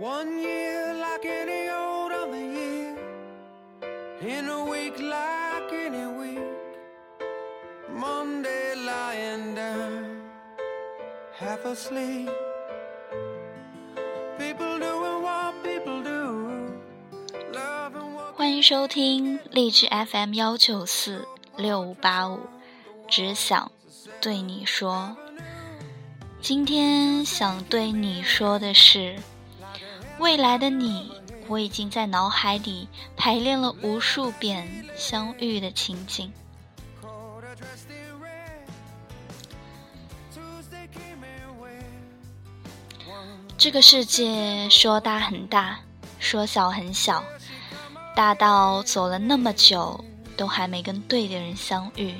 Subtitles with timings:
[0.00, 2.96] One year like any old other year,
[4.22, 6.38] in a week like any week.
[7.92, 10.22] Monday lying down,
[11.38, 12.30] half asleep.
[14.38, 16.72] People doing what people do,
[17.52, 21.26] loving what 欢迎收听励志 FM 幺九四
[21.58, 22.40] 六五八五，
[23.06, 23.70] 只想
[24.22, 25.14] 对你说。
[26.40, 29.16] 今天想对你说的是，
[30.20, 31.10] 未来的你，
[31.48, 36.30] 我已经在脑海里排练了无数遍相遇的情景。
[43.56, 45.80] 这个世界说大很大，
[46.18, 47.24] 说小很小，
[48.14, 50.04] 大到走了那么久
[50.36, 52.14] 都还没跟对的人相遇，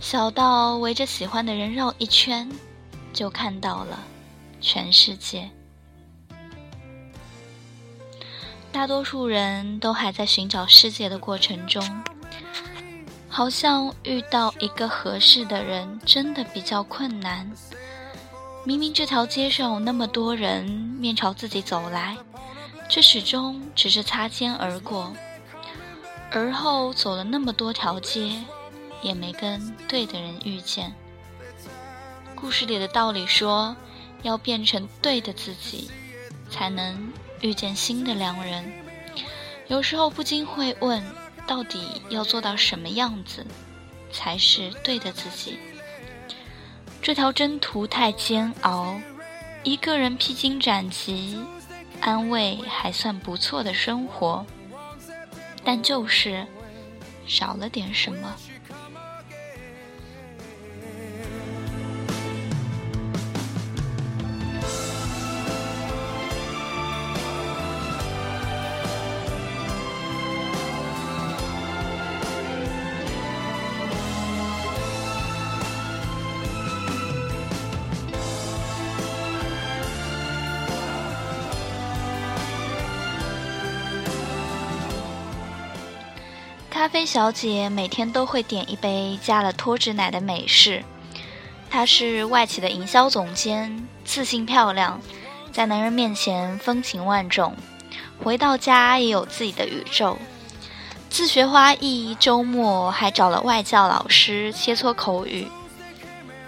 [0.00, 2.50] 小到围着喜欢的人绕一圈，
[3.12, 4.02] 就看到了
[4.62, 5.50] 全世界。
[8.76, 11.82] 大多数人都还在寻找世界的过程中，
[13.26, 17.50] 好像遇到一个合适的人真的比较困难。
[18.64, 20.66] 明明这条街上有那么多人
[21.00, 22.18] 面朝自己走来，
[22.86, 25.10] 却始终只是擦肩而过。
[26.30, 28.30] 而后走了那么多条街，
[29.00, 30.92] 也没跟对的人遇见。
[32.34, 33.74] 故事里的道理说，
[34.22, 35.90] 要变成对的自己，
[36.50, 38.72] 才能遇见新的良人。
[39.68, 41.02] 有时候不禁会问，
[41.46, 43.46] 到底要做到什么样子，
[44.12, 45.58] 才是对的自己？
[47.02, 48.98] 这条征途太煎熬，
[49.62, 51.38] 一个人披荆斩棘，
[52.00, 54.44] 安慰还算不错的生活，
[55.64, 56.46] 但就是
[57.26, 58.34] 少了点什么。
[86.86, 90.84] 咖啡小姐每天都会点一杯加了脱脂奶的美式。
[91.68, 95.00] 她是外企的营销总监，自信漂亮，
[95.50, 97.56] 在男人面前风情万种，
[98.22, 100.16] 回到家也有自己的宇宙。
[101.10, 105.48] 自学花艺，周末还找了外教老师切磋口语。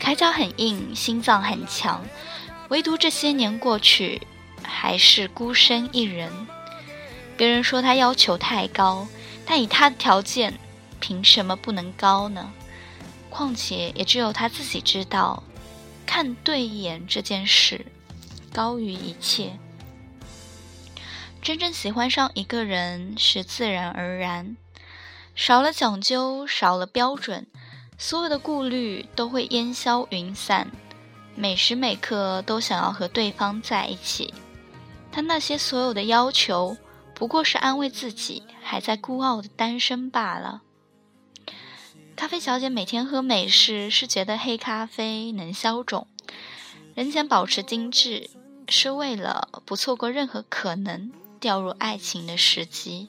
[0.00, 2.04] 铠甲很硬，心脏很强，
[2.70, 4.20] 唯独这些年过去，
[4.64, 6.28] 还是孤身一人。
[7.36, 9.06] 别人说他要求太高。
[9.46, 10.58] 但以他的条件，
[11.00, 12.52] 凭什么不能高呢？
[13.28, 15.42] 况且也只有他自己知道，
[16.06, 17.84] 看对眼这件事
[18.52, 19.58] 高于一切。
[21.42, 24.56] 真正喜欢上一个人是自然而然，
[25.34, 27.46] 少了讲究，少了标准，
[27.98, 30.70] 所有的顾虑都会烟消云散，
[31.34, 34.32] 每时每刻都想要和对方在一起。
[35.12, 36.76] 他那些所有的要求。
[37.14, 40.62] 不过是安慰自己还在孤傲的单身罢了。
[42.16, 46.06] 咖啡小姐每天喝美式，是觉得黑咖啡能消肿；
[46.94, 48.30] 人前保持精致，
[48.68, 53.08] 是为了不错过任何可能掉入爱情的时机。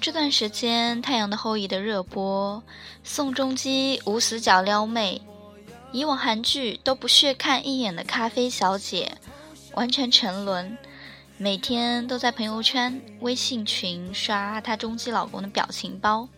[0.00, 2.62] 这段时间，《太阳的后裔》的热播，
[3.02, 5.22] 宋仲基无死角撩妹，
[5.92, 9.18] 以往韩剧都不屑看一眼的咖啡小姐。
[9.78, 10.76] 完全沉沦，
[11.36, 16.28] 每天都在朋友圈、微信群刷她终极老公的表情包。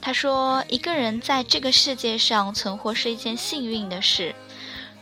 [0.00, 4.34] 她说：“一个人在这个世界上存活是一件幸运的事，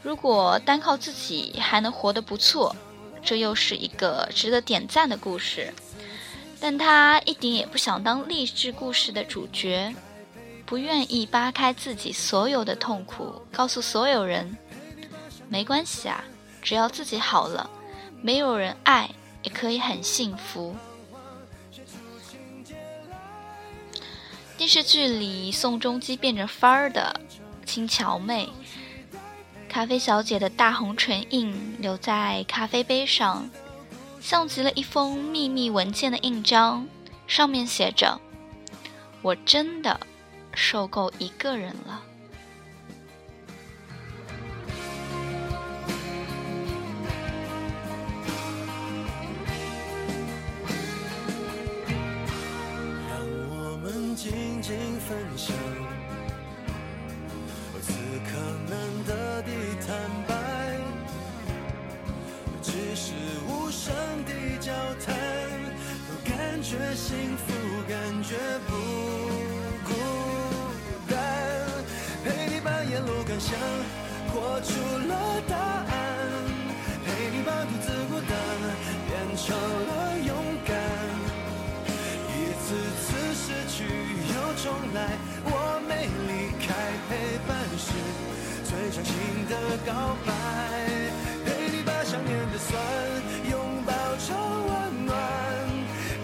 [0.03, 2.77] 如果单靠自己还能活得不错，
[3.23, 5.73] 这又是一个值得点赞的故事。”
[6.61, 9.95] 但她一点也不想当励志故事的主角，
[10.67, 14.55] 不愿意扒开自己所有的痛苦，告诉所有人
[15.49, 16.23] ：“没关系啊。”
[16.65, 17.69] 只要自己好了，
[18.23, 19.11] 没有人爱
[19.43, 20.75] 也可以很幸福。
[24.57, 27.21] 电视剧里，宋仲基变着法儿的
[27.67, 28.49] 亲乔妹，
[29.69, 33.51] 咖啡小姐的大红唇印留在咖啡杯上，
[34.23, 36.89] 像极了一封秘密文件的印章，
[37.27, 38.19] 上面写着
[39.21, 40.01] ：“我真的
[40.55, 42.03] 受够一个人了。”
[55.07, 55.55] 分享
[57.83, 57.93] 此
[58.25, 58.39] 刻
[58.71, 59.51] 难得的
[59.87, 59.95] 坦
[60.27, 60.79] 白
[62.63, 63.13] 只是
[63.47, 64.73] 无声的交
[65.05, 65.15] 谈
[66.09, 67.53] 都感觉幸福
[67.87, 68.35] 感觉
[68.67, 68.73] 不
[69.85, 69.93] 孤
[71.07, 71.19] 单
[72.25, 73.59] 陪你把沿路感想
[74.33, 74.73] 活出
[75.07, 76.14] 了答案。
[89.87, 90.33] 告白。
[91.45, 92.81] 陪你把想念的酸
[93.51, 94.37] 拥抱成
[94.67, 95.17] 温暖，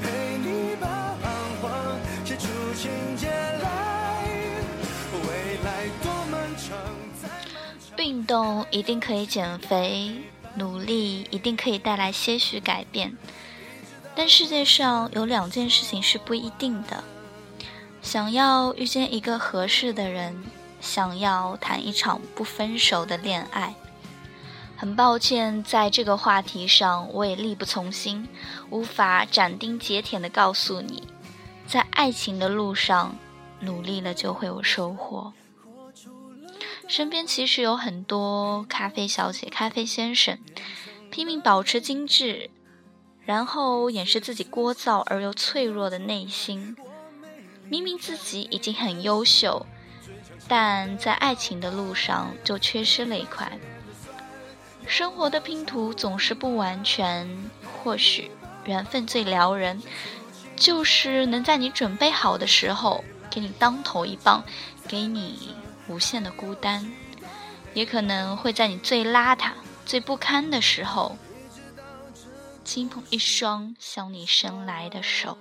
[0.03, 0.87] 陪你把
[1.21, 1.31] 彷
[1.61, 4.25] 徨写出情节来。
[5.13, 6.77] 未来多漫长，
[7.23, 7.99] 再漫长。
[7.99, 10.13] 运动一定可以减肥，
[10.55, 13.17] 努力一定可以带来些许改变，
[14.15, 17.05] 但世界上有两件事情是不一定的：
[18.01, 20.43] 想要遇见一个合适的人，
[20.81, 23.75] 想要谈一场不分手的恋爱。
[24.77, 28.27] 很抱歉，在这个话题上我也力不从心，
[28.71, 31.07] 无法斩钉截铁地告诉你，
[31.67, 33.15] 在爱情的路上，
[33.61, 35.35] 努力了就会有收获。
[36.89, 40.39] 身边其实有很多咖啡小姐、咖啡先生，
[41.11, 42.51] 拼命保持精致，
[43.25, 46.75] 然后掩饰自己聒噪而又脆弱的内心。
[47.69, 49.67] 明明自己已经很优秀，
[50.49, 53.59] 但在爱情的路上就缺失了一块。
[54.87, 57.29] 生活的拼图总是不完全，
[57.83, 58.31] 或许
[58.65, 59.81] 缘分最撩人，
[60.57, 64.43] 就是能在你准备好的时候给你当头一棒，
[64.89, 65.55] 给你
[65.87, 66.91] 无限的孤单，
[67.73, 69.53] 也可能会在你最邋遢、
[69.87, 71.17] 最不堪的时候，
[72.65, 75.39] 轻捧一双向你伸来的手。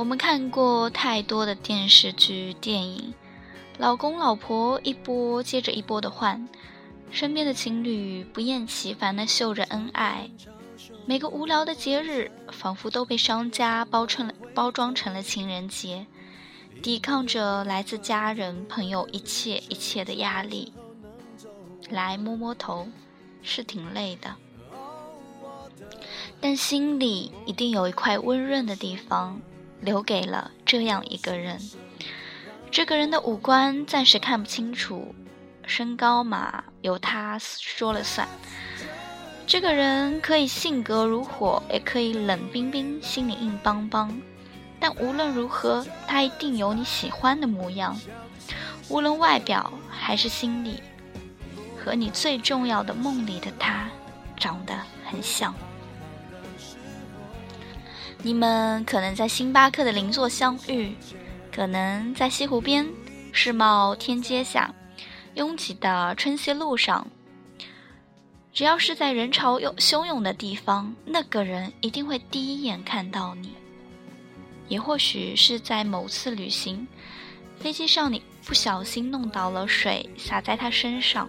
[0.00, 3.12] 我们看过太多的电视剧、电影，
[3.76, 6.48] 老公老婆一波接着一波的换，
[7.10, 10.30] 身边的情侣不厌其烦的秀着恩爱，
[11.04, 16.06] 每个无聊的节日仿佛都被商家包成了包装成了情人节，
[16.82, 20.72] 抵抗着来自家人朋友一切一切的压力。
[21.90, 22.88] 来摸摸头，
[23.42, 24.34] 是挺累的，
[26.40, 29.38] 但心里一定有一块温润的地方。
[29.80, 31.58] 留给了这样一个人。
[32.70, 35.14] 这个人的五官暂时看不清楚，
[35.66, 38.28] 身高嘛，由他说了算。
[39.46, 44.20] 这个人可以性格如火，也可以冷冰冰，心里硬邦邦。
[44.78, 47.98] 但无论如何，他一定有你喜欢的模样。
[48.88, 50.80] 无论外表还是心里，
[51.76, 53.88] 和你最重要的梦里的他，
[54.36, 54.74] 长得
[55.04, 55.52] 很像。
[58.22, 60.94] 你们可能在星巴克的邻座相遇，
[61.50, 62.86] 可能在西湖边
[63.32, 64.74] 世贸天阶下
[65.34, 67.06] 拥挤的春熙路上。
[68.52, 73.54] 只要是在人潮涌汹涌的地方，那个人一定会第一眼看到你。
[74.68, 76.86] 也或许是在某次旅行，
[77.58, 81.28] 飞机上你不小心弄倒了水洒在他身上，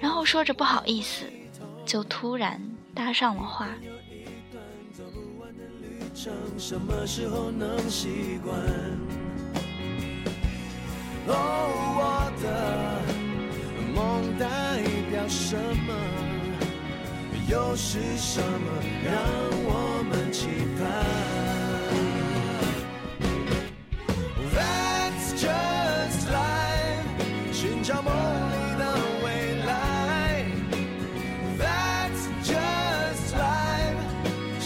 [0.00, 1.30] 然后说着不好意思，
[1.86, 2.60] 就突然
[2.92, 3.68] 搭上了话。
[6.14, 8.54] 什么时候能习惯？
[11.26, 11.34] 哦，
[11.98, 12.46] 我的
[13.94, 14.46] 梦代
[15.10, 15.92] 表什么？
[17.48, 18.46] 又是什么
[19.04, 19.12] 让
[19.64, 20.46] 我们期
[20.78, 20.80] 盼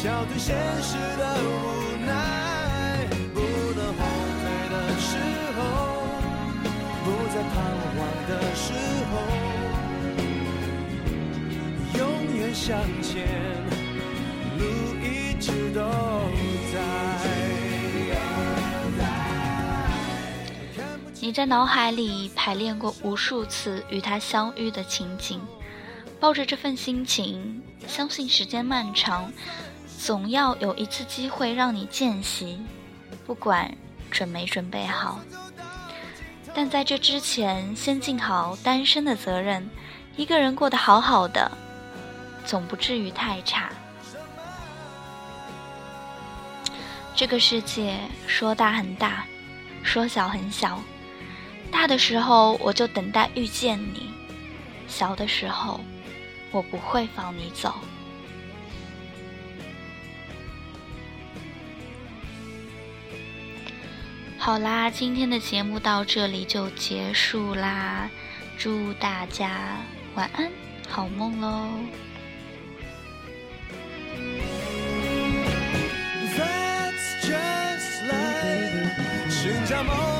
[0.07, 3.09] 笑对现实的无奈。
[3.35, 3.41] 不
[3.75, 3.99] 能后
[4.39, 5.19] 退的时
[5.57, 5.59] 候，
[7.03, 7.55] 不再彷
[7.91, 7.99] 徨
[8.29, 8.71] 的时
[9.11, 9.13] 候，
[11.99, 12.01] 永
[12.37, 13.27] 远向前，
[14.61, 14.63] 路
[15.03, 15.81] 一直都
[16.73, 16.77] 在。
[21.21, 25.41] 你在脑海里排练过无数次与他相遇的情景，
[26.21, 29.33] 抱着这份心情，相信时间漫长，
[29.99, 32.65] 总要有一次机会让你见习，
[33.27, 33.75] 不管
[34.11, 35.21] 准没准备好。
[36.55, 39.69] 但在这之前，先尽好单身的责任，
[40.17, 41.51] 一个人过得好好的，
[42.45, 43.71] 总不至于太差。
[47.15, 49.25] 这个世界说大很大，
[49.83, 50.81] 说小很小。
[51.71, 54.01] 大的时候，我就等待遇见你；
[54.87, 55.81] 小的时候，
[56.53, 57.75] 我不会放你走。
[64.47, 68.09] 好啦，今天的节目到这里就结束啦。
[68.57, 69.77] 祝大家
[70.15, 70.49] 晚安，
[70.89, 71.69] 好梦喽！
[79.29, 80.16] 寻找梦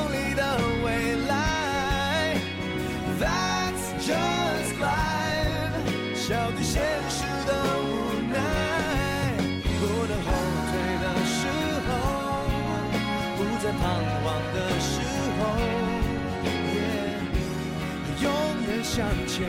[19.37, 19.45] 前，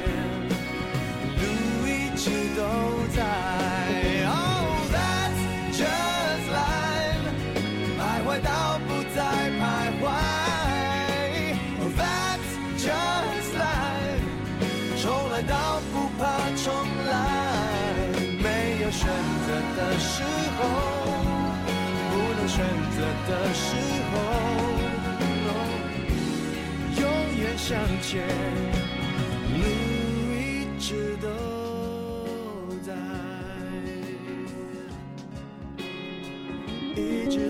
[1.40, 1.42] 路
[1.88, 2.60] 一直都
[3.16, 3.18] 在。
[4.26, 5.40] Oh, that's
[5.72, 7.24] just life。
[7.96, 9.18] 徘徊到不再
[9.56, 9.62] 徘
[9.98, 10.04] 徊。
[11.80, 14.28] Oh, that's just life。
[15.00, 16.22] 重来到不怕
[16.62, 16.66] 重
[17.06, 17.10] 来。
[18.42, 18.46] 没
[18.82, 19.08] 有选
[19.46, 20.22] 择的时
[20.58, 20.60] 候，
[22.10, 22.56] 不能选
[22.94, 23.64] 择的时
[24.12, 24.14] 候，
[27.00, 27.02] 永
[27.38, 27.66] 远向
[28.02, 28.12] 前，
[30.88, 31.28] 一直都
[32.82, 32.94] 在。
[36.96, 37.47] 一直